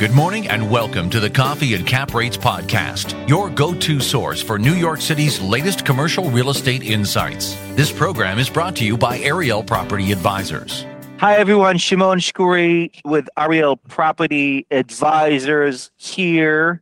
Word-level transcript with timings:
Good 0.00 0.12
morning 0.12 0.48
and 0.48 0.70
welcome 0.70 1.10
to 1.10 1.20
the 1.20 1.28
Coffee 1.28 1.74
and 1.74 1.86
Cap 1.86 2.14
Rates 2.14 2.38
podcast, 2.38 3.28
your 3.28 3.50
go 3.50 3.74
to 3.74 4.00
source 4.00 4.42
for 4.42 4.58
New 4.58 4.72
York 4.72 5.02
City's 5.02 5.42
latest 5.42 5.84
commercial 5.84 6.30
real 6.30 6.48
estate 6.48 6.82
insights. 6.82 7.54
This 7.74 7.92
program 7.92 8.38
is 8.38 8.48
brought 8.48 8.74
to 8.76 8.84
you 8.86 8.96
by 8.96 9.18
Ariel 9.18 9.62
Property 9.62 10.10
Advisors. 10.10 10.86
Hi, 11.18 11.36
everyone. 11.36 11.76
Shimon 11.76 12.18
Shkury 12.18 12.98
with 13.04 13.28
Ariel 13.36 13.76
Property 13.76 14.66
Advisors 14.70 15.90
here 15.98 16.80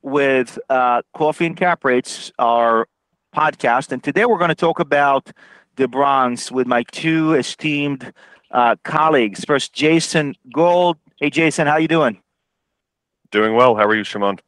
with 0.00 0.58
uh, 0.70 1.02
Coffee 1.14 1.44
and 1.44 1.58
Cap 1.58 1.84
Rates, 1.84 2.32
our 2.38 2.88
podcast. 3.36 3.92
And 3.92 4.02
today 4.02 4.24
we're 4.24 4.38
going 4.38 4.48
to 4.48 4.54
talk 4.54 4.80
about 4.80 5.30
the 5.76 5.86
Bronx 5.86 6.50
with 6.50 6.66
my 6.66 6.82
two 6.92 7.34
esteemed 7.34 8.10
uh, 8.52 8.76
colleagues. 8.84 9.44
First, 9.44 9.74
Jason 9.74 10.34
Gold. 10.50 10.96
Hey, 11.20 11.28
Jason, 11.28 11.66
how 11.66 11.76
you 11.76 11.88
doing? 11.88 12.22
Doing 13.34 13.54
well. 13.56 13.74
How 13.74 13.86
are 13.86 13.96
you, 13.96 14.04
Shimon? 14.04 14.38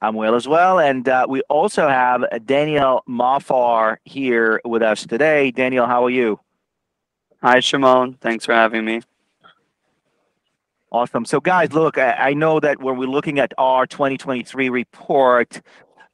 I'm 0.00 0.14
well 0.14 0.34
as 0.34 0.48
well. 0.48 0.80
And 0.80 1.06
uh, 1.06 1.26
we 1.28 1.42
also 1.42 1.86
have 1.86 2.24
Daniel 2.46 3.04
Mahfar 3.06 3.98
here 4.06 4.62
with 4.64 4.80
us 4.80 5.04
today. 5.04 5.50
Daniel, 5.50 5.84
how 5.86 6.06
are 6.06 6.10
you? 6.10 6.40
Hi, 7.42 7.60
Shimon. 7.60 8.14
Thanks 8.14 8.46
for 8.46 8.54
having 8.54 8.86
me. 8.86 9.02
Awesome. 10.90 11.26
So, 11.26 11.38
guys, 11.38 11.74
look, 11.74 11.98
I, 11.98 12.12
I 12.12 12.32
know 12.32 12.58
that 12.60 12.80
when 12.80 12.96
we're 12.96 13.04
looking 13.04 13.38
at 13.38 13.52
our 13.58 13.86
2023 13.86 14.70
report, 14.70 15.60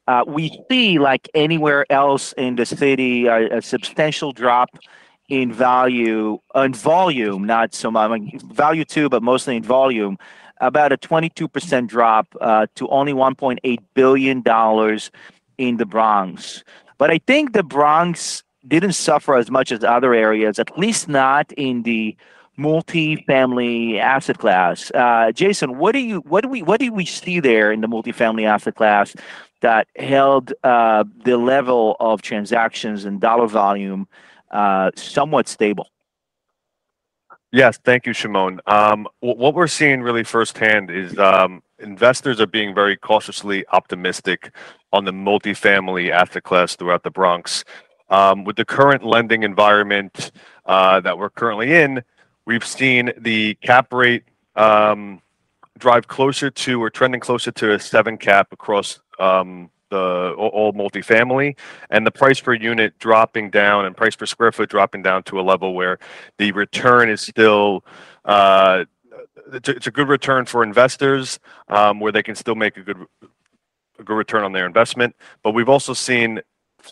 uh, 0.09 0.25
we 0.27 0.51
see, 0.69 0.99
like 0.99 1.29
anywhere 1.33 1.87
else 1.93 2.33
in 2.33 2.57
the 2.57 2.67
city, 2.67 3.29
a, 3.29 3.59
a 3.59 3.63
substantial 3.63 4.33
drop 4.33 4.71
in 5.29 5.53
value, 5.53 6.41
in 6.57 6.75
volume, 6.75 7.45
not 7.45 7.73
so 7.73 7.89
much, 7.89 8.11
I 8.11 8.19
mean, 8.19 8.41
value 8.53 8.85
too, 8.85 9.09
but 9.09 9.23
mostly 9.23 9.55
in 9.55 9.63
volume 9.63 10.19
about 10.61 10.93
a 10.93 10.97
22% 10.97 11.87
drop 11.87 12.27
uh, 12.41 12.67
to 12.75 12.89
only 12.89 13.13
$1.8 13.13 13.79
billion 13.95 14.43
in 15.59 15.77
the 15.77 15.87
Bronx. 15.87 16.65
But 16.99 17.11
I 17.11 17.19
think 17.19 17.53
the 17.53 17.63
Bronx 17.63 18.43
didn't 18.67 18.93
suffer 18.93 19.37
as 19.37 19.51
much 19.51 19.73
as 19.73 19.85
other 19.85 20.15
areas, 20.15 20.59
at 20.59 20.77
least 20.79 21.09
not 21.09 21.53
in 21.53 21.83
the 21.83 22.17
multi-family 22.57 24.01
asset 24.01 24.39
class. 24.39 24.91
Uh, 24.93 25.31
Jason, 25.33 25.79
what 25.79 25.93
do 25.93 26.01
you 26.01 26.19
what 26.21 26.43
do 26.43 26.49
we 26.49 26.63
what 26.63 26.81
do 26.81 26.93
we 26.93 27.05
see 27.05 27.41
there 27.41 27.73
in 27.73 27.81
the 27.81 27.89
multi-family 27.89 28.45
asset 28.45 28.75
class 28.75 29.15
that 29.61 29.87
held 29.97 30.53
uh, 30.65 31.05
the 31.25 31.37
level 31.37 31.97
of 32.01 32.21
transactions 32.21 33.05
and 33.05 33.21
dollar 33.21 33.47
volume 33.47 34.09
uh, 34.51 34.91
somewhat 34.97 35.49
stable? 35.49 35.89
Yes, 37.51 37.79
thank 37.83 38.05
you, 38.05 38.13
Shimon. 38.13 38.61
Um, 38.67 39.09
what 39.21 39.55
we're 39.55 39.69
seeing 39.69 40.03
really 40.03 40.23
firsthand 40.23 40.91
is 40.91 41.19
um, 41.19 41.63
investors 41.79 42.41
are 42.41 42.47
being 42.47 42.75
very 42.75 42.97
cautiously 42.97 43.65
optimistic 43.69 44.55
on 44.93 45.07
the 45.07 45.13
multifamily 45.13 46.11
asset 46.11 46.43
class 46.43 46.77
throughout 46.77 47.05
the 47.05 47.11
Bronx. 47.11 47.65
Um, 48.11 48.45
with 48.45 48.57
the 48.57 48.65
current 48.67 49.03
lending 49.05 49.45
environment 49.45 50.31
uh, 50.67 51.01
that 51.01 51.17
we're 51.17 51.31
currently 51.31 51.75
in, 51.75 52.03
we've 52.47 52.67
seen 52.67 53.13
the 53.17 53.55
cap 53.57 53.93
rate 53.93 54.25
drive 54.57 56.07
closer 56.09 56.51
to 56.51 56.83
or 56.83 56.91
trending 56.91 57.21
closer 57.21 57.51
to 57.53 57.73
a 57.75 57.79
seven 57.79 58.19
cap 58.19 58.53
across 58.53 59.01
the 59.91 60.35
all 60.37 60.73
multifamily 60.73 61.57
and 61.91 62.07
the 62.07 62.11
price 62.11 62.41
per 62.41 62.55
unit 62.55 62.99
dropping 62.99 63.51
down 63.51 63.85
and 63.87 63.97
price 63.97 64.17
per 64.17 64.27
square 64.27 64.53
foot 64.53 64.69
dropping 64.69 65.03
down 65.03 65.23
to 65.23 65.41
a 65.41 65.43
level 65.43 65.75
where 65.75 65.99
the 66.39 66.53
return 66.53 67.09
is 67.09 67.21
still 67.21 67.85
uh, 68.25 68.85
it's, 69.53 69.87
a, 69.87 69.91
good 69.91 70.09
return 70.09 70.45
for 70.45 70.63
investors 70.63 71.39
um, 71.69 72.01
where 72.01 72.13
they 72.13 72.23
can 72.23 72.35
still 72.35 72.55
make 72.55 72.77
a 72.77 72.83
good 72.83 72.99
a 73.99 74.05
good 74.05 74.15
return 74.15 74.45
on 74.45 74.53
their 74.53 74.67
investment. 74.67 75.17
But 75.43 75.53
we've 75.53 75.69
also 75.69 75.93
seen 75.93 76.41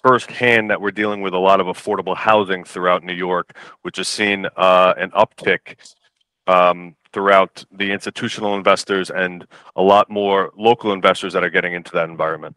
firsthand 0.03 0.71
that 0.71 0.81
we're 0.81 0.91
dealing 0.91 1.21
with 1.21 1.33
a 1.35 1.39
lot 1.39 1.61
of 1.61 1.67
affordable 1.67 2.17
housing 2.17 2.65
throughout 2.65 3.05
New 3.05 3.15
York 3.15 3.57
which 3.83 3.97
has 3.97 4.09
seen 4.09 4.47
uh, 4.57 4.95
an 4.97 5.11
uptick 5.13 5.77
um, 6.49 6.97
throughout 7.13 7.65
the 7.71 7.91
institutional 7.93 8.57
investors 8.57 9.11
and 9.11 9.47
a 9.77 9.83
lot 9.83 10.11
more 10.11 10.53
local 10.57 10.93
investors 10.93 11.33
that 11.33 11.45
are 11.45 11.51
getting 11.51 11.73
into 11.73 11.93
that 11.93 12.09
environment 12.09 12.57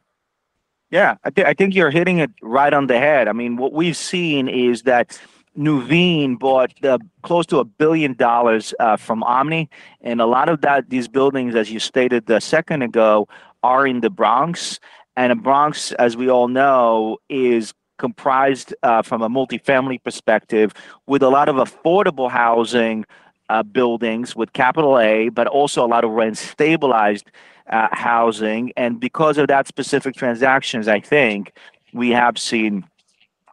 yeah, 0.92 1.16
I, 1.24 1.30
th- 1.30 1.48
I 1.48 1.54
think 1.54 1.76
you're 1.76 1.92
hitting 1.92 2.18
it 2.18 2.32
right 2.42 2.74
on 2.74 2.88
the 2.88 2.98
head. 2.98 3.28
I 3.28 3.34
mean, 3.34 3.58
what 3.58 3.74
we've 3.74 3.98
seen 3.98 4.48
is 4.48 4.84
that 4.84 5.20
Nuveen 5.58 6.40
bought 6.40 6.74
close 7.22 7.46
to 7.48 7.60
a 7.60 7.66
billion 7.66 8.14
dollars 8.14 8.74
uh, 8.80 8.98
from 8.98 9.24
Omni, 9.24 9.70
and 10.02 10.22
a 10.22 10.26
lot 10.26 10.50
of 10.50 10.62
that 10.62 10.90
these 10.90 11.08
buildings, 11.08 11.56
as 11.56 11.72
you 11.72 11.80
stated 11.80 12.30
a 12.30 12.42
second 12.42 12.82
ago, 12.82 13.28
are 13.64 13.86
in 13.86 14.02
the 14.02 14.10
Bronx. 14.10 14.80
And 15.16 15.32
the 15.32 15.36
Bronx, 15.36 15.92
as 15.94 16.16
we 16.16 16.30
all 16.30 16.48
know, 16.48 17.18
is 17.30 17.74
comprised 17.98 18.74
uh, 18.84 19.02
from 19.02 19.22
a 19.22 19.30
multifamily 19.30 20.02
perspective 20.04 20.74
with 21.06 21.22
a 21.22 21.30
lot 21.30 21.50
of 21.50 21.58
affordable 21.58 22.32
housing 22.32 23.06
uh, 23.50 23.64
buildings 23.64 24.36
with 24.36 24.54
capital 24.54 25.00
A, 25.00 25.30
but 25.30 25.48
also 25.48 25.86
a 25.86 25.88
lot 25.88 26.04
of 26.04 26.12
rent 26.12 26.38
stabilized 26.38 27.26
uh, 27.70 27.88
housing. 27.92 28.72
And 28.78 29.00
because 29.00 29.38
of 29.38 29.48
that 29.48 29.68
specific 29.68 30.16
transactions, 30.16 30.88
I 30.88 31.00
think 31.00 31.54
we 31.94 32.10
have 32.12 32.38
seen 32.38 32.86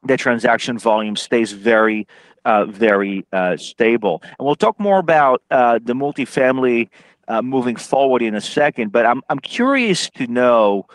the 0.05 0.17
transaction 0.17 0.79
volume 0.79 1.17
stays 1.17 1.53
very, 1.53 2.07
uh, 2.45 2.67
very 2.67 3.27
uh, 3.33 3.57
stable. 3.57 4.23
And 4.23 4.47
we'll 4.47 4.55
talk 4.55 4.79
more 4.79 4.99
about 4.99 5.43
uh, 5.51 5.79
the 5.83 5.95
multifamily 5.95 6.89
uh, 7.29 7.43
moving 7.43 7.77
forward 7.77 8.23
in 8.23 8.35
a 8.35 8.41
second. 8.41 8.93
But 8.93 9.05
I'm 9.05 9.23
I'm 9.29 9.41
curious 9.41 10.11
to 10.11 10.27
know, 10.27 10.87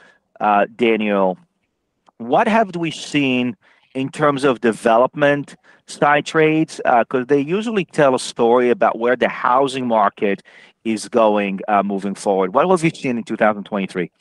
Daniel, 0.76 1.38
what 2.18 2.48
have 2.48 2.76
we 2.76 2.92
seen 2.92 3.58
in 3.96 4.10
terms 4.10 4.44
of 4.44 4.62
development 4.62 5.56
side 5.88 6.26
trades? 6.26 6.80
Because 6.84 7.28
they 7.28 7.40
usually 7.40 7.86
tell 7.86 8.16
a 8.16 8.20
story 8.20 8.70
about 8.70 9.00
where 9.00 9.16
the 9.16 9.30
housing 9.30 9.88
market 9.88 10.42
is 10.84 11.08
going 11.10 11.60
uh, 11.68 11.84
moving 11.84 12.16
forward. 12.16 12.54
What 12.54 12.68
have 12.68 12.84
you 12.84 12.90
seen 12.90 13.18
in 13.18 13.24
2023? 13.24 14.12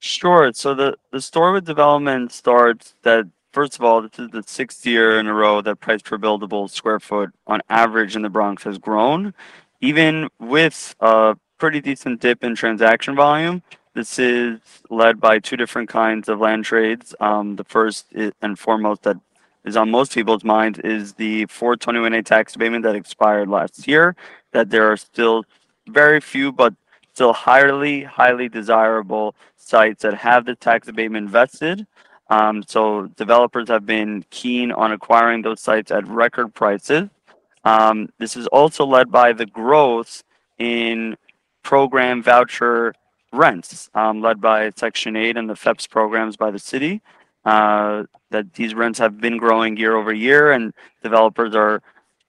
Sure. 0.00 0.50
So 0.54 0.74
the, 0.74 0.96
the 1.12 1.20
story 1.20 1.52
with 1.52 1.66
development 1.66 2.32
starts 2.32 2.94
that 3.02 3.26
first 3.52 3.76
of 3.76 3.84
all, 3.84 4.02
this 4.02 4.18
is 4.18 4.30
the 4.30 4.42
sixth 4.46 4.86
year 4.86 5.18
in 5.18 5.26
a 5.26 5.34
row 5.34 5.60
that 5.60 5.76
price 5.80 6.02
per 6.02 6.18
buildable 6.18 6.70
square 6.70 7.00
foot 7.00 7.30
on 7.46 7.60
average 7.68 8.16
in 8.16 8.22
the 8.22 8.30
Bronx 8.30 8.62
has 8.64 8.78
grown, 8.78 9.34
even 9.80 10.28
with 10.38 10.94
a 11.00 11.36
pretty 11.58 11.80
decent 11.80 12.20
dip 12.20 12.42
in 12.44 12.54
transaction 12.54 13.14
volume. 13.14 13.62
This 13.94 14.18
is 14.20 14.60
led 14.88 15.20
by 15.20 15.40
two 15.40 15.56
different 15.56 15.88
kinds 15.88 16.28
of 16.28 16.38
land 16.38 16.64
trades. 16.64 17.14
Um, 17.18 17.56
the 17.56 17.64
first 17.64 18.06
and 18.40 18.58
foremost 18.58 19.02
that 19.02 19.16
is 19.64 19.76
on 19.76 19.90
most 19.90 20.14
people's 20.14 20.44
minds 20.44 20.78
is 20.78 21.14
the 21.14 21.46
421A 21.46 22.24
tax 22.24 22.54
abatement 22.54 22.84
that 22.84 22.94
expired 22.94 23.48
last 23.48 23.88
year. 23.88 24.14
That 24.52 24.70
there 24.70 24.90
are 24.90 24.96
still 24.96 25.44
very 25.88 26.20
few, 26.20 26.52
but 26.52 26.74
still 27.12 27.32
highly, 27.32 28.04
highly 28.04 28.48
desirable 28.48 29.34
sites 29.56 30.02
that 30.02 30.14
have 30.14 30.44
the 30.44 30.54
tax 30.54 30.86
abatement 30.86 31.28
vested. 31.28 31.86
Um, 32.28 32.62
so 32.62 33.08
developers 33.16 33.68
have 33.68 33.84
been 33.84 34.24
keen 34.30 34.70
on 34.70 34.92
acquiring 34.92 35.42
those 35.42 35.60
sites 35.60 35.90
at 35.90 36.06
record 36.06 36.54
prices. 36.54 37.08
Um, 37.64 38.08
this 38.18 38.36
is 38.36 38.46
also 38.46 38.86
led 38.86 39.10
by 39.10 39.32
the 39.32 39.46
growth 39.46 40.22
in 40.58 41.16
program 41.62 42.22
voucher 42.22 42.94
rents, 43.32 43.90
um, 43.94 44.20
led 44.20 44.40
by 44.40 44.70
Section 44.76 45.16
8 45.16 45.36
and 45.36 45.48
the 45.48 45.54
FEPS 45.54 45.88
programs 45.88 46.36
by 46.36 46.50
the 46.50 46.58
city 46.58 47.00
uh, 47.44 48.04
that 48.30 48.54
these 48.54 48.74
rents 48.74 48.98
have 48.98 49.20
been 49.20 49.36
growing 49.36 49.76
year 49.76 49.96
over 49.96 50.12
year, 50.12 50.52
and 50.52 50.72
developers 51.02 51.54
are 51.54 51.82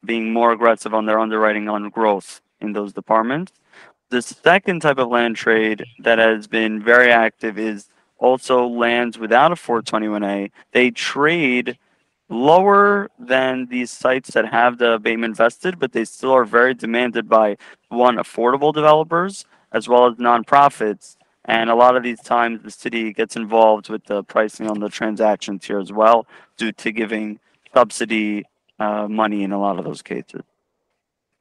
being 0.03 0.31
more 0.31 0.51
aggressive 0.51 0.93
on 0.93 1.05
their 1.05 1.19
underwriting 1.19 1.69
on 1.69 1.89
growth 1.89 2.41
in 2.59 2.73
those 2.73 2.93
departments. 2.93 3.51
The 4.09 4.21
second 4.21 4.81
type 4.81 4.97
of 4.97 5.09
land 5.09 5.35
trade 5.35 5.85
that 5.99 6.17
has 6.17 6.47
been 6.47 6.83
very 6.83 7.11
active 7.11 7.57
is 7.57 7.87
also 8.17 8.67
lands 8.67 9.17
without 9.17 9.51
a 9.51 9.55
421A. 9.55 10.51
They 10.73 10.91
trade 10.91 11.77
lower 12.29 13.09
than 13.19 13.67
these 13.67 13.91
sites 13.91 14.31
that 14.31 14.45
have 14.45 14.77
the 14.77 14.93
abatement 14.93 15.37
vested, 15.37 15.79
but 15.79 15.91
they 15.91 16.05
still 16.05 16.31
are 16.31 16.45
very 16.45 16.73
demanded 16.73 17.27
by 17.27 17.57
one 17.89 18.15
affordable 18.17 18.73
developers 18.73 19.45
as 19.71 19.87
well 19.87 20.07
as 20.07 20.15
nonprofits 20.15 21.15
and 21.45 21.69
a 21.69 21.75
lot 21.75 21.95
of 21.95 22.03
these 22.03 22.21
times, 22.21 22.61
the 22.63 22.71
city 22.71 23.13
gets 23.13 23.35
involved 23.35 23.89
with 23.89 24.05
the 24.05 24.23
pricing 24.23 24.69
on 24.69 24.79
the 24.79 24.89
transactions 24.89 25.65
here 25.65 25.79
as 25.79 25.91
well, 25.91 26.27
due 26.57 26.71
to 26.73 26.91
giving 26.91 27.39
subsidy 27.73 28.45
uh, 28.79 29.07
money 29.07 29.43
in 29.43 29.51
a 29.51 29.59
lot 29.59 29.79
of 29.79 29.85
those 29.85 30.01
cases. 30.01 30.41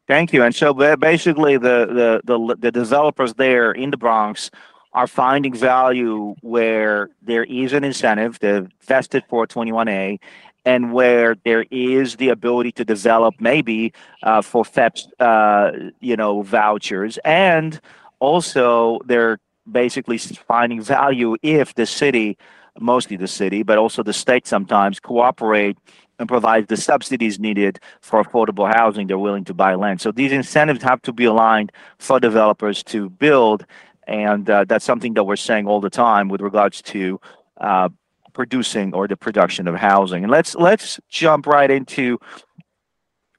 Thank 0.07 0.33
you. 0.33 0.43
And 0.43 0.55
so 0.55 0.75
basically, 0.97 1.57
the, 1.59 1.87
the, 1.87 2.21
the, 2.25 2.57
the 2.57 2.73
developers 2.73 3.35
there 3.35 3.73
in 3.73 3.91
the 3.91 3.97
Bronx 3.97 4.51
are 4.93 5.07
finding 5.07 5.55
value 5.55 6.35
where 6.41 7.11
there 7.23 7.45
is 7.45 7.73
an 7.73 7.85
incentive, 7.85 8.39
the 8.41 8.69
vested 8.81 9.23
421A, 9.31 10.19
and 10.65 10.93
where 10.93 11.37
there 11.45 11.65
is 11.71 12.17
the 12.17 12.31
ability 12.31 12.73
to 12.73 12.85
develop 12.85 13.35
maybe 13.39 13.93
uh, 14.23 14.43
for 14.43 14.65
FEPS, 14.65 15.07
uh, 15.21 15.91
you 16.01 16.17
know, 16.17 16.43
vouchers, 16.43 17.19
and 17.25 17.81
also 18.21 19.01
they're 19.07 19.39
basically 19.71 20.19
finding 20.19 20.81
value 20.81 21.37
if 21.43 21.75
the 21.75 21.87
city, 21.87 22.39
mostly 22.79 23.17
the 23.17 23.29
city, 23.29 23.63
but 23.63 23.79
also 23.79 24.03
the 24.03 24.13
state 24.13 24.47
sometimes 24.47 25.01
cooperate 25.01 25.77
and 26.19 26.29
provide 26.29 26.69
the 26.69 26.77
subsidies 26.77 27.41
needed 27.41 27.81
for 28.01 28.23
affordable 28.23 28.73
housing. 28.73 29.07
They're 29.07 29.19
willing 29.19 29.45
to 29.45 29.55
buy 29.55 29.75
land. 29.75 30.01
So 30.01 30.13
these 30.13 30.33
incentives 30.33 30.83
have 30.83 31.03
to 31.03 31.13
be 31.13 31.25
aligned 31.25 31.73
for 31.99 32.21
developers 32.21 32.83
to 32.85 33.11
build, 33.11 33.67
and 34.07 34.49
uh, 34.49 34.65
that's 34.69 34.85
something 34.85 35.15
that 35.15 35.25
we're 35.25 35.37
saying 35.37 35.67
all 35.67 35.81
the 35.81 35.91
time 35.91 36.29
with 36.29 36.41
regards 36.41 36.83
to 36.83 37.21
uh, 37.61 37.89
producing 38.33 38.95
or 38.95 39.09
the 39.09 39.17
production 39.17 39.67
of 39.67 39.75
housing. 39.77 40.25
And 40.25 40.31
let's 40.31 40.55
let's 40.55 41.01
jump 41.09 41.47
right 41.47 41.71
into 41.71 42.19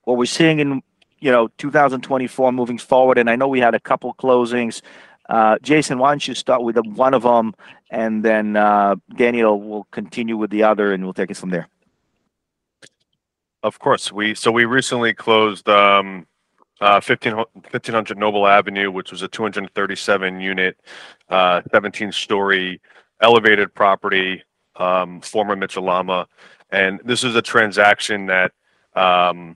what 0.04 0.18
we're 0.18 0.26
seeing 0.26 0.60
in 0.60 0.82
you 1.22 1.32
know 1.32 1.48
2024 1.58 2.52
moving 2.52 2.78
forward. 2.78 3.18
And 3.18 3.30
I 3.30 3.36
know 3.36 3.48
we 3.48 3.60
had 3.60 3.76
a 3.76 3.80
couple 3.80 4.14
closings. 4.16 4.82
Uh, 5.30 5.58
Jason, 5.62 5.98
why 5.98 6.12
don't 6.12 6.28
you 6.28 6.36
start 6.36 6.62
with 6.64 6.78
one 6.86 7.14
of 7.14 7.24
them, 7.24 7.54
and 7.90 8.26
then 8.26 8.58
uh, 8.58 8.96
Daniel 9.16 9.62
will 9.62 9.86
continue 9.92 10.36
with 10.36 10.50
the 10.50 10.64
other, 10.64 10.92
and 10.92 11.04
we'll 11.04 11.14
take 11.14 11.32
it 11.32 11.38
from 11.38 11.52
there. 11.52 11.70
Of 13.64 13.80
course, 13.80 14.12
we 14.12 14.36
so 14.36 14.52
we 14.52 14.66
recently 14.66 15.14
closed 15.14 15.70
um, 15.70 16.28
uh, 16.82 17.00
15, 17.00 17.36
1500 17.36 18.18
Noble 18.18 18.48
Avenue, 18.48 18.92
which 18.92 19.12
was 19.12 19.22
a 19.22 19.28
237 19.28 20.42
unit, 20.42 20.78
uh, 21.30 21.62
17 21.72 22.12
story 22.12 22.82
elevated 23.22 23.74
property 23.74 24.44
um, 24.76 25.22
former 25.22 25.56
Mitchell 25.56 25.84
Lama, 25.84 26.28
and 26.72 27.00
this 27.06 27.24
is 27.24 27.36
a 27.36 27.42
transaction 27.42 28.26
that 28.26 28.52
um, 28.96 29.56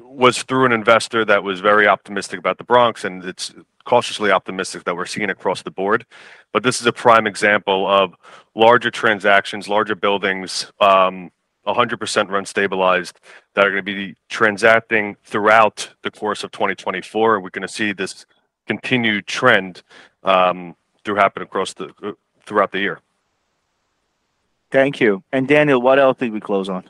was 0.00 0.42
through 0.42 0.66
an 0.66 0.72
investor 0.72 1.24
that 1.24 1.42
was 1.42 1.60
very 1.60 1.86
optimistic 1.86 2.38
about 2.38 2.58
the 2.58 2.64
Bronx, 2.64 3.04
and 3.04 3.24
it's 3.24 3.52
cautiously 3.84 4.30
optimistic 4.30 4.84
that 4.84 4.94
we're 4.94 5.06
seeing 5.06 5.30
across 5.30 5.62
the 5.62 5.70
board. 5.70 6.04
But 6.52 6.62
this 6.62 6.80
is 6.80 6.86
a 6.86 6.92
prime 6.92 7.26
example 7.26 7.86
of 7.86 8.14
larger 8.54 8.90
transactions, 8.90 9.68
larger 9.68 9.94
buildings, 9.94 10.70
um, 10.80 11.30
100% 11.66 12.30
rent 12.30 12.48
stabilized 12.48 13.20
that 13.54 13.66
are 13.66 13.70
going 13.70 13.84
to 13.84 13.94
be 13.94 14.14
transacting 14.28 15.16
throughout 15.24 15.90
the 16.02 16.10
course 16.10 16.42
of 16.44 16.50
2024. 16.50 17.36
And 17.36 17.44
We're 17.44 17.50
going 17.50 17.62
to 17.62 17.68
see 17.68 17.92
this 17.92 18.26
continued 18.66 19.26
trend 19.26 19.82
um, 20.22 20.76
through 21.04 21.16
happen 21.16 21.42
across 21.42 21.74
the 21.74 21.92
throughout 22.44 22.72
the 22.72 22.78
year. 22.78 23.00
Thank 24.70 25.00
you. 25.00 25.22
And 25.32 25.48
Daniel, 25.48 25.80
what 25.80 25.98
else 25.98 26.18
did 26.18 26.32
we 26.32 26.40
close 26.40 26.68
on? 26.68 26.84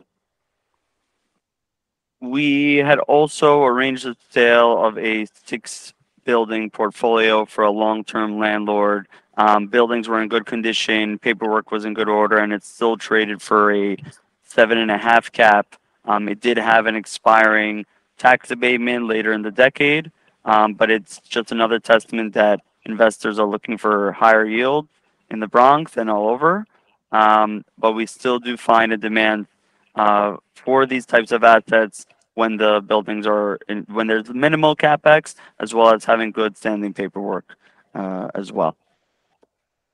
We 2.21 2.77
had 2.77 2.99
also 3.01 3.65
arranged 3.65 4.05
the 4.05 4.17
sale 4.31 4.85
of 4.85 4.99
a 4.99 5.27
six 5.45 5.95
building 6.25 6.69
portfolio 6.69 7.45
for 7.45 7.65
a 7.65 7.71
long 7.71 8.05
term 8.05 8.39
landlord. 8.39 9.07
Um, 9.37 9.69
buildings 9.69 10.09
were 10.09 10.21
in 10.21 10.29
good 10.29 10.47
condition, 10.47 11.19
paperwork 11.19 11.71
was 11.71 11.85
in 11.85 11.95
good 11.95 12.09
order, 12.09 12.39
and 12.39 12.53
it's 12.53 12.67
still 12.67 12.97
traded 12.97 13.41
for 13.41 13.73
a 13.73 13.97
seven 14.43 14.79
and 14.79 14.91
a 14.91 14.99
half 14.99 15.31
cap. 15.31 15.77
Um, 16.05 16.29
it 16.29 16.41
did 16.41 16.57
have 16.57 16.87
an 16.87 16.97
expiring 16.97 17.87
tax 18.17 18.51
abatement 18.51 19.07
later 19.07 19.33
in 19.33 19.43
the 19.43 19.53
decade, 19.53 20.11
um, 20.45 20.75
but 20.75 20.91
it's 20.91 21.21
just 21.21 21.53
another 21.53 21.79
testament 21.79 22.35
that 22.35 22.61
investors 22.85 23.39
are 23.39 23.47
looking 23.47 23.79
for 23.79 24.11
higher 24.11 24.45
yield 24.45 24.89
in 25.31 25.39
the 25.39 25.47
Bronx 25.47 25.97
and 25.97 26.11
all 26.11 26.29
over. 26.29 26.67
Um, 27.13 27.65
but 27.79 27.93
we 27.93 28.07
still 28.07 28.41
do 28.41 28.57
find 28.57 28.93
a 28.93 28.97
demand 28.97 29.47
uh, 29.99 30.37
for 30.55 30.87
these 30.87 31.07
types 31.07 31.33
of 31.33 31.45
assets 31.45 32.07
when 32.35 32.57
the 32.57 32.81
buildings 32.87 33.27
are 33.27 33.59
in, 33.69 33.85
when 33.89 34.07
there's 34.07 34.29
minimal 34.31 34.77
capex, 34.77 35.35
as 35.59 35.75
well 35.75 35.93
as 35.93 36.05
having 36.05 36.31
good 36.31 36.57
standing 36.57 36.95
paperwork 36.95 37.57
uh, 37.95 38.29
as 38.35 38.53
well. 38.53 38.77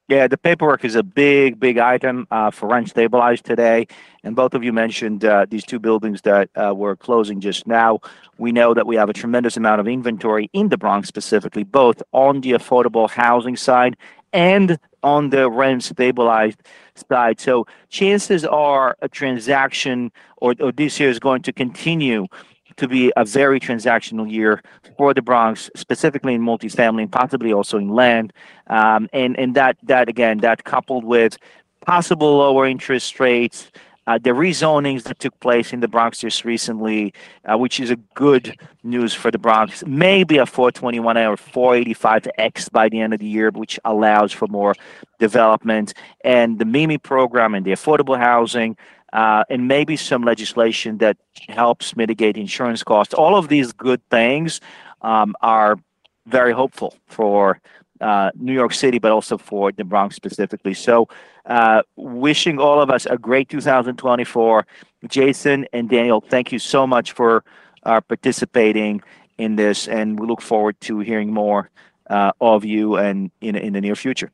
Yeah, 0.07 0.29
the 0.29 0.37
paperwork 0.37 0.85
is 0.85 0.97
a 0.97 1.03
big, 1.03 1.59
big 1.59 1.79
item 1.79 2.27
uh, 2.31 2.51
for 2.51 2.69
rent 2.69 2.91
stabilized 2.91 3.47
today. 3.47 3.87
And 4.23 4.37
both 4.37 4.53
of 4.53 4.63
you 4.63 4.71
mentioned 4.71 5.25
uh, 5.25 5.47
these 5.49 5.65
two 5.65 5.79
buildings 5.79 6.21
that 6.23 6.51
uh, 6.57 6.75
were 6.75 6.95
closing 6.95 7.41
just 7.41 7.67
now. 7.67 8.01
We 8.37 8.53
know 8.53 8.75
that 8.75 8.87
we 8.87 8.97
have 8.97 9.09
a 9.09 9.15
tremendous 9.15 9.57
amount 9.57 9.81
of 9.81 9.89
inventory 9.89 10.51
in 10.53 10.69
the 10.69 10.77
Bronx 10.77 11.09
specifically, 11.09 11.65
both 11.65 12.03
on 12.13 12.43
the 12.43 12.53
affordable 12.53 13.09
housing 13.09 13.57
side 13.57 13.97
and 14.35 14.79
on 15.03 15.31
the 15.31 15.49
rent 15.49 15.85
stabilized 15.85 16.61
side. 17.09 17.41
So 17.41 17.67
chances 17.89 18.45
are 18.45 18.99
a 19.01 19.09
transaction 19.09 20.13
or, 20.37 20.55
or 20.61 20.71
this 20.71 21.01
year 21.01 21.09
is 21.09 21.19
going 21.19 21.41
to 21.43 21.53
continue 21.53 22.27
to 22.77 22.89
be 22.89 23.13
a 23.17 23.25
very 23.25 23.61
transactional 23.61 24.31
year 24.31 24.63
for 24.97 25.15
the 25.15 25.23
Bronx, 25.23 25.71
specifically 25.77 26.35
in 26.35 26.43
multifamily 26.43 27.03
and 27.03 27.13
possibly 27.13 27.53
also 27.53 27.79
in 27.79 27.89
land. 27.89 28.33
Um, 28.69 29.09
and 29.13 29.39
and 29.39 29.55
that 29.55 29.77
that 29.85 30.09
again 30.09 30.39
that 30.39 30.65
coupled 30.65 31.05
with 31.05 31.39
possible 31.85 32.39
lower 32.39 32.67
interest 32.67 33.21
rates, 33.21 33.71
uh, 34.07 34.19
the 34.19 34.31
rezonings 34.31 35.05
that 35.05 35.19
took 35.19 35.39
place 35.41 35.73
in 35.73 35.81
the 35.81 35.89
Bronx 35.89 36.19
just 36.19 36.45
recently, 36.45 37.15
uh, 37.51 37.57
which 37.57 37.81
is 37.81 37.91
a 37.91 37.97
good 38.15 38.57
news 38.83 39.15
for 39.15 39.31
the 39.31 39.39
Bronx, 39.39 39.83
maybe 39.87 40.37
a 40.37 40.47
421 40.47 41.17
or 41.17 41.37
485 41.37 42.23
to 42.23 42.41
X 42.41 42.69
by 42.69 42.89
the 42.89 43.01
end 43.01 43.15
of 43.15 43.21
the 43.21 43.27
year, 43.27 43.51
which 43.51 43.79
allows 43.85 44.33
for 44.33 44.47
more 44.49 44.75
development. 45.19 45.95
And 46.23 46.59
the 46.59 46.67
MIMI 46.67 47.03
program 47.03 47.55
and 47.55 47.65
the 47.65 47.73
affordable 47.73 48.19
housing, 48.19 48.77
uh, 49.15 49.45
and 49.49 49.69
maybe 49.69 49.97
some 49.97 50.23
legislation 50.25 50.99
that 50.99 51.17
helps 51.49 51.97
mitigate 51.97 52.37
insurance 52.37 52.83
costs. 52.83 53.15
All 53.15 53.37
of 53.37 53.49
these 53.49 53.73
good 53.73 54.03
things 54.11 54.61
um, 55.03 55.35
are 55.41 55.79
very 56.27 56.53
hopeful 56.53 56.97
for 57.07 57.61
uh, 58.01 58.33
New 58.35 58.53
York 58.53 58.75
City, 58.75 58.99
but 58.99 59.13
also 59.13 59.39
for 59.39 59.71
the 59.71 59.85
Bronx 59.85 60.17
specifically. 60.17 60.75
So, 60.75 61.09
uh, 61.47 61.83
wishing 61.97 62.59
all 62.59 62.81
of 62.81 62.91
us 62.91 63.07
a 63.07 63.17
great 63.17 63.49
2024. 63.49 64.67
Jason 65.07 65.67
and 65.73 65.89
Daniel, 65.89 66.21
thank 66.21 66.51
you 66.51 66.59
so 66.59 66.87
much 66.87 67.13
for 67.13 67.45
uh, 67.85 68.01
participating 68.01 69.01
in 69.39 69.57
this, 69.57 69.87
and 69.87 70.19
we 70.19 70.27
look 70.27 70.41
forward 70.43 70.81
to 70.81 71.01
hearing 71.01 71.33
more 71.33 71.71
uh, 72.11 72.33
of 72.41 72.65
you 72.65 72.97
and 72.97 73.31
in 73.41 73.55
in 73.57 73.75
the 73.75 73.81
near 73.81 73.95
future. 73.95 74.31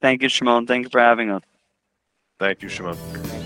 Thank 0.00 0.22
you, 0.22 0.28
Shimon. 0.28 0.66
Thank 0.66 0.84
you 0.84 0.90
for 0.90 1.00
having 1.00 1.30
us. 1.30 1.42
Thank 2.38 2.62
you, 2.62 2.68
Shimon. 2.68 3.37